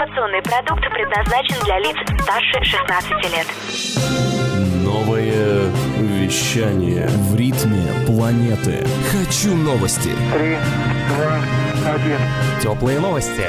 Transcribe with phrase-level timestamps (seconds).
[0.00, 3.46] Информационный продукт предназначен для лиц старше 16 лет.
[4.82, 7.06] Новое вещание.
[7.06, 8.86] В ритме планеты.
[9.12, 10.08] Хочу новости.
[10.32, 10.56] Три,
[11.06, 12.18] два, один.
[12.62, 13.44] Теплые новости.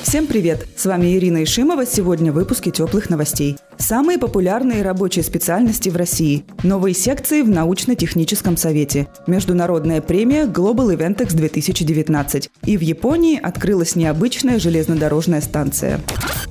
[0.00, 0.66] Всем привет!
[0.76, 1.84] С вами Ирина Ишимова.
[1.84, 3.58] Сегодня в выпуске теплых новостей.
[3.78, 6.44] Самые популярные рабочие специальности в России.
[6.62, 9.06] Новые секции в научно-техническом совете.
[9.26, 12.50] Международная премия Global Eventex 2019.
[12.64, 16.00] И в Японии открылась необычная железнодорожная станция.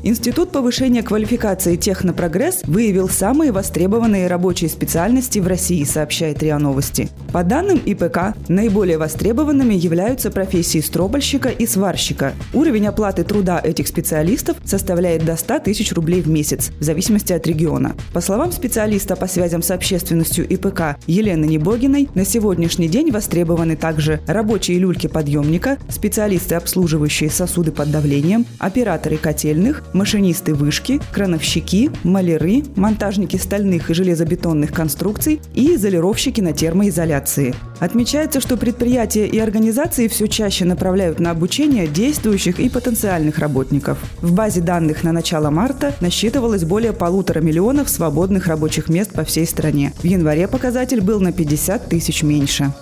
[0.03, 7.09] Институт повышения квалификации «Технопрогресс» выявил самые востребованные рабочие специальности в России, сообщает РИА Новости.
[7.33, 12.33] По данным ИПК, наиболее востребованными являются профессии стробольщика и сварщика.
[12.53, 17.47] Уровень оплаты труда этих специалистов составляет до 100 тысяч рублей в месяц, в зависимости от
[17.47, 17.95] региона.
[18.13, 24.19] По словам специалиста по связям с общественностью ИПК Елены Небогиной, на сегодняшний день востребованы также
[24.27, 33.37] рабочие люльки подъемника, специалисты, обслуживающие сосуды под давлением, операторы котельных, машинисты вышки, крановщики, маляры, монтажники
[33.37, 37.55] стальных и железобетонных конструкций и изолировщики на термоизоляции.
[37.79, 43.97] Отмечается, что предприятия и организации все чаще направляют на обучение действующих и потенциальных работников.
[44.21, 49.45] В базе данных на начало марта насчитывалось более полутора миллионов свободных рабочих мест по всей
[49.45, 49.93] стране.
[49.99, 52.73] В январе показатель был на 50 тысяч меньше.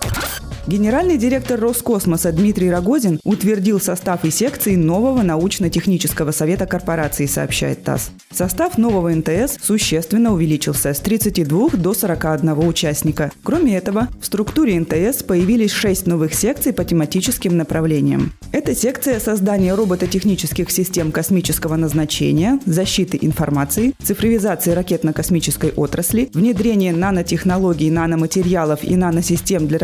[0.66, 8.12] Генеральный директор Роскосмоса Дмитрий Рогозин утвердил состав и секции нового научно-технического совета корпорации, сообщает ТАСС.
[8.32, 13.32] Состав нового НТС существенно увеличился с 32 до 41 участника.
[13.44, 18.32] Кроме этого, в структуре НТС появились шесть новых секций по тематическим направлениям.
[18.54, 28.84] Это секция создания робототехнических систем космического назначения, защиты информации, цифровизации ракетно-космической отрасли, внедрение нанотехнологий, наноматериалов
[28.84, 29.80] и наносистем для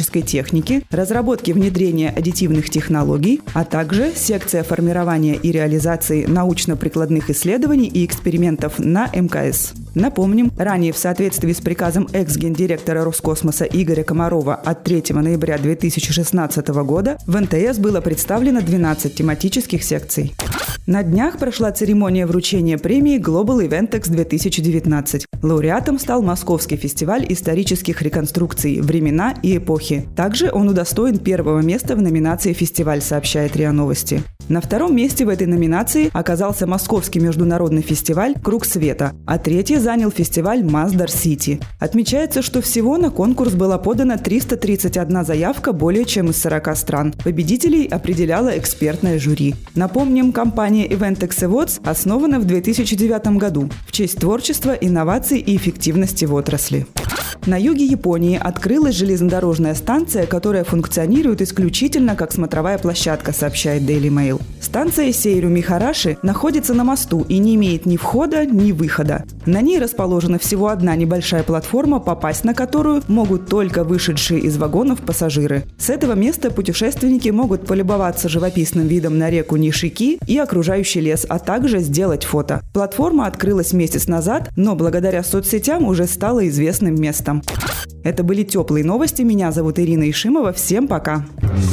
[0.00, 8.04] ракетно-космической техники, разработки внедрения аддитивных технологий, а также секция формирования и реализации научно-прикладных исследований и
[8.04, 9.72] экспериментов на МКС.
[9.94, 17.18] Напомним, ранее в соответствии с приказом экс-гендиректора Роскосмоса Игоря Комарова от 3 ноября 2016 года
[17.26, 20.32] в НТС было представлено 12 тематических секций.
[20.90, 25.24] На днях прошла церемония вручения премии Global Eventex 2019.
[25.40, 30.08] Лауреатом стал Московский фестиваль исторических реконструкций «Времена и эпохи».
[30.16, 34.24] Также он удостоен первого места в номинации «Фестиваль», сообщает РИА Новости.
[34.50, 40.10] На втором месте в этой номинации оказался Московский международный фестиваль «Круг света», а третий занял
[40.10, 41.60] фестиваль «Маздар Сити».
[41.78, 47.14] Отмечается, что всего на конкурс была подана 331 заявка более чем из 40 стран.
[47.22, 49.54] Победителей определяло экспертное жюри.
[49.76, 56.34] Напомним, компания Eventex Awards основана в 2009 году в честь творчества, инноваций и эффективности в
[56.34, 56.88] отрасли.
[57.46, 64.42] На юге Японии открылась железнодорожная станция, которая функционирует исключительно как смотровая площадка, сообщает Daily Mail.
[64.60, 69.24] Станция Сейру Михараши находится на мосту и не имеет ни входа, ни выхода.
[69.46, 75.00] На ней расположена всего одна небольшая платформа, попасть на которую могут только вышедшие из вагонов
[75.00, 75.64] пассажиры.
[75.78, 81.38] С этого места путешественники могут полюбоваться живописным видом на реку Нишики и окружающий лес, а
[81.38, 82.60] также сделать фото.
[82.74, 87.42] Платформа открылась месяц назад, но благодаря соцсетям уже стала известным местом.
[88.02, 89.22] Это были теплые новости.
[89.22, 90.52] Меня зовут Ирина Ишимова.
[90.52, 91.26] Всем пока.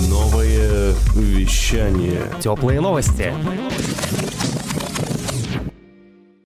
[0.10, 2.22] Новое вещание.
[2.42, 3.34] Теплые новости.